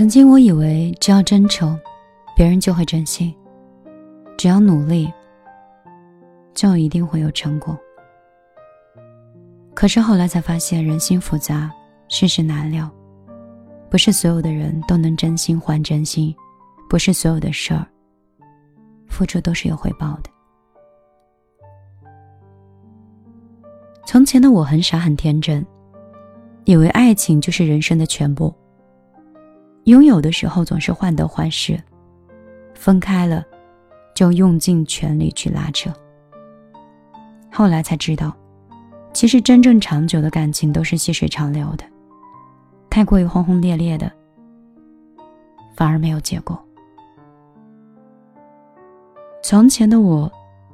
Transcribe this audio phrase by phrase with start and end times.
[0.00, 1.78] 曾经我以为只要真诚，
[2.34, 3.30] 别人就会真心；
[4.38, 5.12] 只要努力，
[6.54, 7.78] 就一定会有成果。
[9.74, 11.70] 可是后来才发现，人心复杂，
[12.08, 12.90] 世事难料，
[13.90, 16.34] 不是所有的人都能真心换真心，
[16.88, 17.86] 不是所有的事儿
[19.06, 20.30] 付出都是有回报的。
[24.06, 25.62] 从前的我很傻很天真，
[26.64, 28.50] 以为爱情就是人生的全部。
[29.84, 31.80] 拥有的时候总是患得患失，
[32.74, 33.44] 分开了，
[34.14, 35.90] 就用尽全力去拉扯。
[37.50, 38.36] 后来才知道，
[39.12, 41.84] 其实真正长久的感情都是细水长流的，
[42.88, 44.10] 太过于轰轰烈烈的，
[45.74, 46.58] 反而没有结果。
[49.42, 50.30] 从前的我，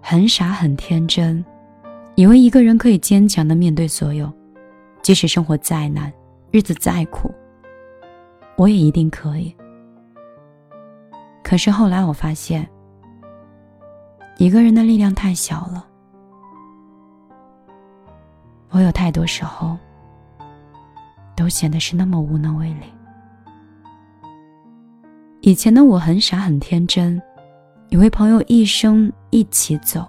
[0.00, 1.44] 很傻很天真，
[2.14, 4.30] 以为一个人可以坚强的面对所有，
[5.02, 6.12] 即使生活再难，
[6.52, 7.34] 日子再苦。
[8.60, 9.56] 我也一定可以。
[11.42, 12.68] 可是后来我发现，
[14.36, 15.86] 一个人的力量太小了。
[18.68, 19.78] 我有太多时候，
[21.34, 22.84] 都显得是那么无能为力。
[25.40, 27.18] 以前的我很傻很天真，
[27.88, 30.06] 以为朋友一生一起走，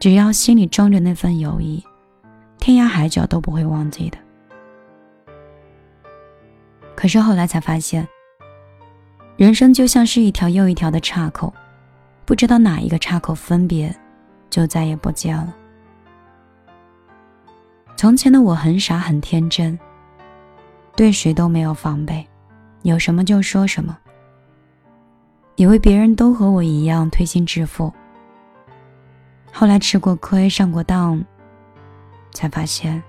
[0.00, 1.80] 只要心里装着那份友谊，
[2.58, 4.18] 天涯海角都不会忘记的。
[6.94, 8.06] 可是后来才发现，
[9.36, 11.52] 人生就像是一条又一条的岔口，
[12.24, 13.94] 不知道哪一个岔口分别，
[14.50, 15.54] 就再也不见了。
[17.96, 19.78] 从前的我很傻很天真，
[20.96, 22.26] 对谁都没有防备，
[22.82, 23.96] 有什么就说什么，
[25.56, 27.92] 以为别人都和我一样推心置腹。
[29.52, 31.22] 后来吃过亏上过当，
[32.32, 33.02] 才发现。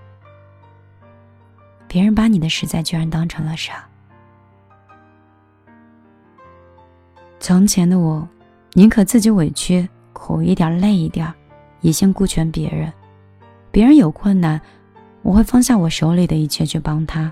[1.94, 3.88] 别人把你的实在居然当成了傻。
[7.40, 8.28] 从前的我，
[8.72, 11.32] 宁可自己委屈、苦一点、累一点，
[11.82, 12.92] 也先顾全别人。
[13.70, 14.60] 别人有困难，
[15.22, 17.32] 我会放下我手里的一切去帮他。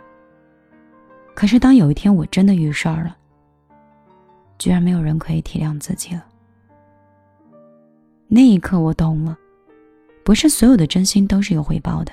[1.34, 3.18] 可是当有一天我真的遇事儿了，
[4.60, 6.24] 居然没有人可以体谅自己了。
[8.28, 9.36] 那一刻我懂了，
[10.24, 12.12] 不是所有的真心都是有回报的。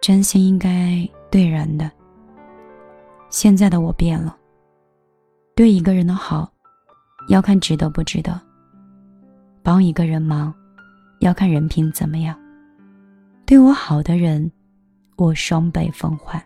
[0.00, 1.90] 真心应该对人的。
[3.28, 4.36] 现在的我变了，
[5.54, 6.50] 对一个人的好，
[7.28, 8.32] 要看值得不值得；
[9.62, 10.54] 帮一个人忙，
[11.20, 12.38] 要看人品怎么样。
[13.44, 14.50] 对我好的人，
[15.16, 16.40] 我双倍奉还；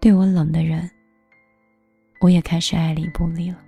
[0.00, 0.88] 对我冷的人，
[2.20, 3.58] 我也开始爱理不理了。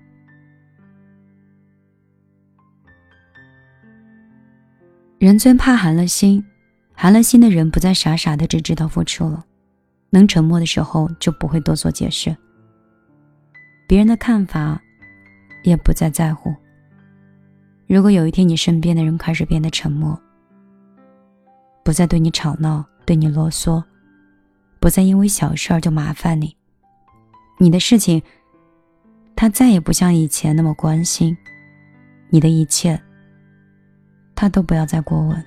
[5.18, 6.42] 人最怕寒了心。
[7.02, 9.42] 寒了心的人不再傻傻的只知道付出了，
[10.10, 12.36] 能沉默的时候就不会多做解释。
[13.88, 14.78] 别人的看法，
[15.64, 16.54] 也不再在乎。
[17.86, 20.20] 如果有一天你身边的人开始变得沉默，
[21.82, 23.82] 不再对你吵闹、对你啰嗦，
[24.78, 26.54] 不再因为小事儿就麻烦你，
[27.56, 28.22] 你的事情，
[29.34, 31.34] 他再也不像以前那么关心，
[32.28, 33.00] 你的一切，
[34.34, 35.42] 他都不要再过问。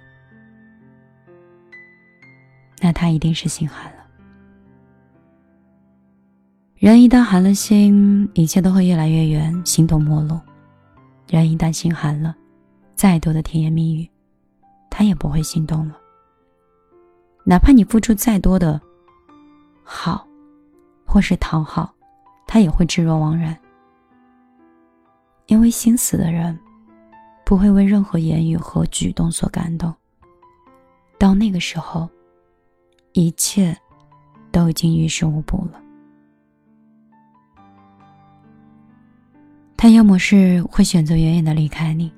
[2.93, 4.03] 他一定是心寒了。
[6.75, 10.39] 人一旦寒了心，一切都会越来越远，形同陌路。
[11.29, 12.35] 人一旦心寒了，
[12.93, 14.09] 再多的甜言蜜语，
[14.89, 15.97] 他也不会心动了。
[17.45, 18.79] 哪怕你付出再多的
[19.83, 20.27] 好，
[21.05, 21.93] 或是讨好，
[22.45, 23.57] 他也会置若罔然。
[25.47, 26.59] 因为心死的人，
[27.45, 29.93] 不会为任何言语和举动所感动。
[31.17, 32.09] 到那个时候。
[33.13, 33.75] 一切
[34.51, 35.79] 都已经于事无补了。
[39.77, 42.11] 他要么是会选择远远的离开你，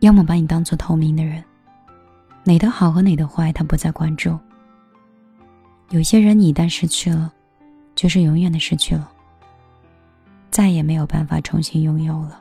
[0.00, 1.42] 要么把你当做透明的人，
[2.44, 4.38] 哪的好和哪的坏，他不再关注。
[5.90, 7.32] 有些人你一旦失去了，
[7.94, 9.10] 就是永远的失去了，
[10.50, 12.40] 再也没有办法重新拥有了。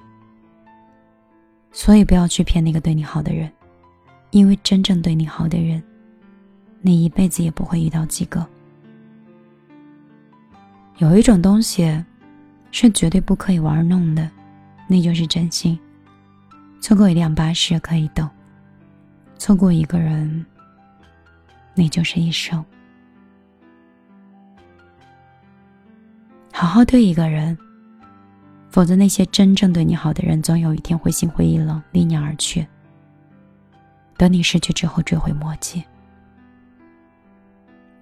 [1.71, 3.51] 所以不要去骗那个对你好的人，
[4.31, 5.81] 因为真正对你好的人。
[6.85, 8.45] 你一辈子也不会遇到几个。
[10.97, 12.05] 有一种东西
[12.69, 14.29] 是绝对不可以玩弄的，
[14.87, 15.79] 那就是真心。
[16.79, 18.29] 错过一辆巴士可以等，
[19.35, 20.45] 错过一个人，
[21.73, 22.63] 那就是一生。
[26.53, 27.57] 好好对一个人，
[28.69, 32.67] 否则那些真正对你好的人，总有一天会心灰意冷，离你而去。
[34.17, 35.83] 等你失去之后，追悔莫及。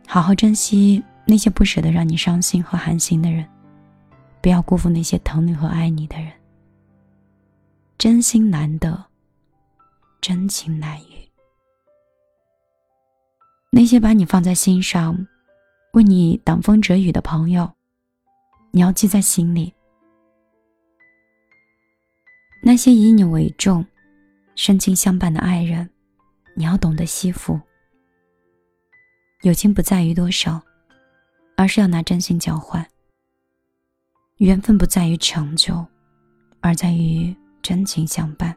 [0.08, 3.48] 好好珍惜那些不舍得让你伤心和寒心的人，
[4.42, 6.32] 不要辜负那些疼你和爱你的人。
[7.98, 9.06] 真心难得，
[10.22, 11.30] 真情难遇。
[13.72, 15.26] 那些把你放在心上，
[15.94, 17.72] 为你挡风遮雨的朋友，
[18.72, 19.74] 你要记在心里；
[22.62, 23.84] 那些以你为重、
[24.56, 25.90] 深情相伴的爱人，
[26.56, 27.60] 你要懂得惜福。
[29.44, 30.62] 友情不在于多少，
[31.56, 32.82] 而是要拿真心交换；
[34.38, 35.86] 缘分不在于长久，
[36.60, 37.34] 而在于。
[37.62, 38.54] 真情相伴，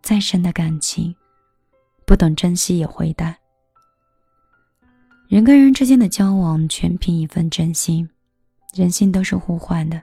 [0.00, 1.12] 再深的感情，
[2.06, 3.34] 不懂珍惜也会淡。
[5.26, 8.08] 人跟人之间的交往，全凭一份真心。
[8.74, 10.00] 人心都是互换的，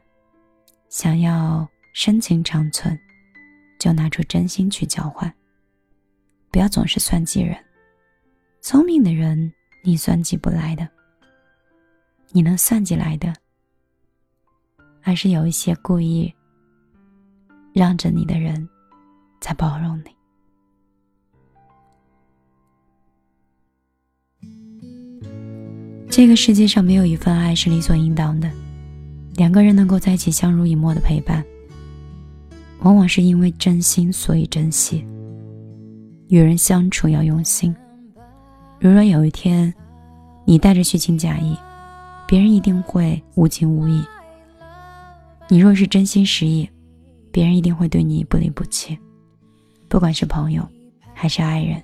[0.89, 3.00] 想要深情长存，
[3.80, 5.33] 就拿出真心去交换。
[6.51, 7.57] 不要总是算计人，
[8.62, 9.52] 聪明的人
[9.84, 10.88] 你算计不来的，
[12.30, 13.34] 你能算计来的，
[15.00, 16.31] 还是有一些故意。
[17.74, 18.68] 让着你的人，
[19.40, 20.12] 在包容你。
[26.10, 28.52] 这个世界上没有一份爱是理所应当的，
[29.36, 31.44] 两个人能够在一起相濡以沫的陪伴，
[32.81, 35.04] 往往是因为真心，所以珍惜。
[36.28, 37.75] 与人相处要用心。
[38.83, 39.72] 如若有一天，
[40.44, 41.56] 你带着虚情假意，
[42.28, 44.04] 别人一定会无情无义。
[45.48, 46.68] 你若是真心实意。
[47.31, 48.98] 别人一定会对你不离不弃，
[49.88, 50.68] 不管是朋友
[51.13, 51.81] 还是爱人。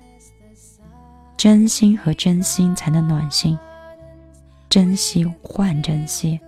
[1.38, 3.56] 真心和真心才能暖心，
[4.68, 6.38] 珍惜换珍惜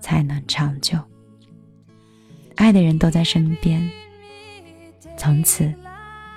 [0.00, 0.96] 才能长久。
[2.54, 3.86] 爱的人都在身边，
[5.18, 5.70] 从此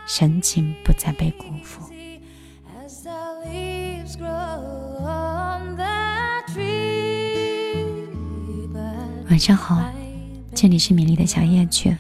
[0.06, 1.88] 深情不再被辜负。
[9.38, 9.88] 晚上好。
[10.56, 11.96] 这里是米粒的小夜曲，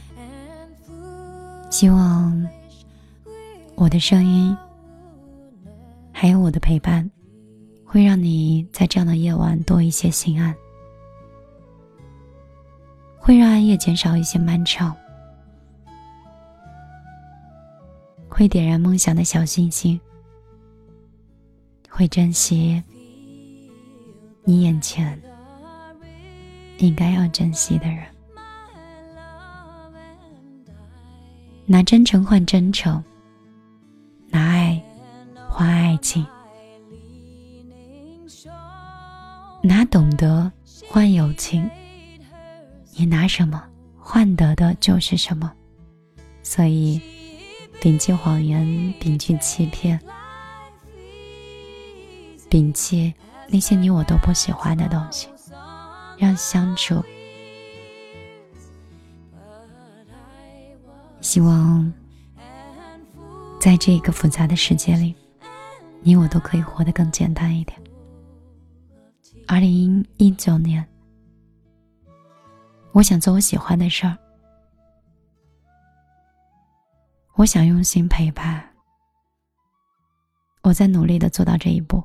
[1.69, 2.49] 希望
[3.75, 4.57] 我的声音
[6.11, 7.07] 还有我的陪伴，
[7.85, 10.51] 会让你在这样的夜晚多一些心安，
[13.19, 14.97] 会让暗夜减少一些漫长，
[18.27, 20.01] 会点燃梦想的小星星，
[21.87, 22.81] 会珍惜
[24.43, 25.21] 你眼前
[26.77, 28.03] 应该要珍惜的人。
[31.65, 33.03] 拿真诚换真诚，
[34.29, 34.81] 拿爱
[35.49, 36.25] 换爱情，
[39.61, 40.49] 拿懂得
[40.87, 41.69] 换友情。
[42.95, 43.63] 你拿什么
[43.97, 45.51] 换得的就是什么。
[46.41, 47.01] 所以，
[47.81, 48.65] 摒弃谎言，
[49.01, 49.99] 摒弃欺骗，
[52.49, 53.13] 摒弃
[53.49, 55.27] 那些你我都不喜欢的东西，
[56.17, 57.03] 让相处。
[61.21, 61.91] 希望
[63.59, 65.13] 在这个复杂的世界里，
[66.01, 67.77] 你我都可以活得更简单一点。
[69.45, 70.87] 二零一九年，
[72.93, 74.17] 我想做我喜欢的事儿，
[77.35, 78.67] 我想用心陪伴，
[80.63, 82.03] 我在努力的做到这一步。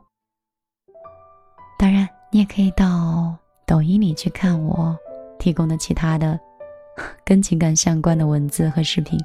[1.78, 3.36] 当然，你也可以到
[3.72, 4.94] 抖音里去看我
[5.38, 6.38] 提供的其他的。
[7.24, 9.18] 跟情感相关的文字和视频，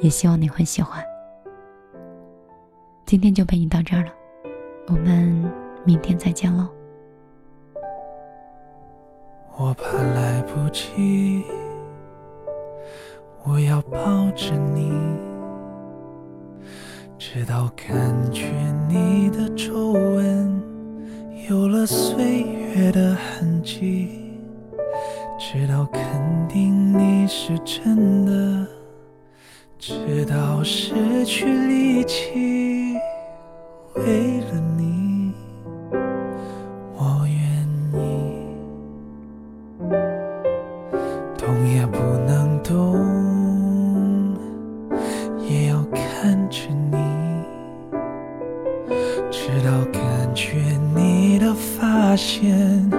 [0.00, 1.02] 也希望你会喜欢。
[3.04, 4.12] 今天就陪你到这儿了，
[4.86, 5.52] 我们
[5.84, 6.68] 明天再见喽。
[9.56, 11.42] 我怕来不及，
[13.42, 14.92] 我要抱着你，
[17.18, 18.44] 直到感觉
[18.88, 20.62] 你的皱纹
[21.50, 24.08] 有了岁月月的痕迹。
[25.38, 26.02] 直到肯
[26.48, 28.66] 定你是真的，
[29.78, 32.98] 直到失去力气，
[33.94, 35.32] 为了你，
[36.96, 37.32] 我愿
[37.94, 37.96] 意，
[41.38, 44.36] 动也不能动，
[45.38, 46.96] 也要看着你，
[49.30, 50.62] 直到感觉
[50.94, 51.98] 你的发。
[52.16, 52.90] 线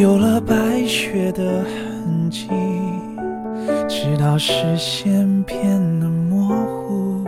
[0.00, 2.48] 有了白雪的痕迹，
[3.86, 5.62] 直到视线变
[6.00, 7.24] 得模糊，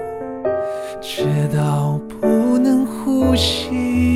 [1.01, 4.16] 直到不能呼吸，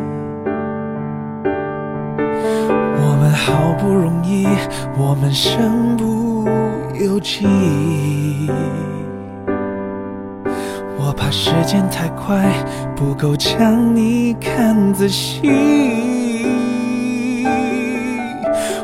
[3.43, 4.45] 好不容易，
[4.95, 6.47] 我们身不
[6.93, 7.47] 由己。
[10.95, 12.45] 我怕时间太快，
[12.95, 15.41] 不够将你看仔细。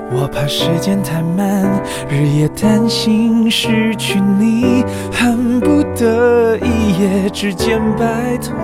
[0.09, 4.83] 我怕时间太慢，日夜担心失去你，
[5.13, 8.55] 恨不得一夜之间白头，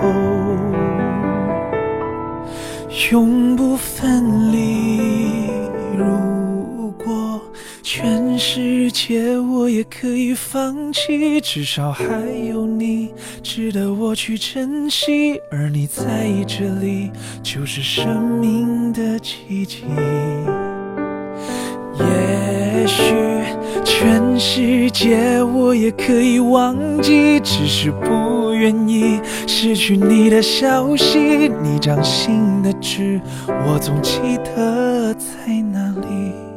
[3.12, 5.13] 永不分离。
[5.96, 7.40] 如果
[7.82, 12.04] 全世界我也可以放弃，至少还
[12.48, 17.10] 有你值得我去珍惜，而你在这里
[17.42, 19.84] 就是生命的奇迹。
[21.98, 23.14] 也许
[23.84, 31.48] 全世界我也可以忘记，只是不愿意失去你的消息。
[31.62, 36.53] 你掌心的痣，我总记得在哪里。